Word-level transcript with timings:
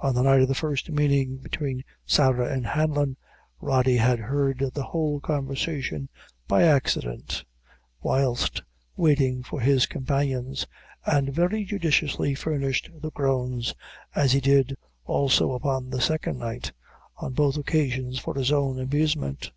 On 0.00 0.12
the 0.12 0.24
night 0.24 0.40
of 0.42 0.48
the 0.48 0.56
first 0.56 0.90
meeting 0.90 1.36
between 1.36 1.84
Sarah 2.04 2.52
and 2.52 2.66
Hanlon, 2.66 3.16
Rody 3.60 3.96
had 3.98 4.18
heard 4.18 4.72
the 4.74 4.82
whole 4.82 5.20
conversation 5.20 6.08
by 6.48 6.64
accident, 6.64 7.44
whilst 8.00 8.60
waiting 8.96 9.44
for 9.44 9.60
his 9.60 9.86
companions, 9.86 10.66
and 11.06 11.32
very 11.32 11.62
judiciously 11.64 12.34
furnished 12.34 12.90
the 12.92 13.12
groans, 13.12 13.72
as 14.16 14.32
he 14.32 14.40
did 14.40 14.76
also 15.04 15.52
upon 15.52 15.90
the 15.90 16.00
second 16.00 16.40
night, 16.40 16.72
on 17.18 17.32
both 17.32 17.56
occasions 17.56 18.18
for 18.18 18.34
his 18.34 18.50
own 18.50 18.80
amusement. 18.80 19.52